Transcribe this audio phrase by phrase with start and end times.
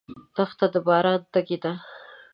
[0.35, 1.73] دښته د باران تږې ده.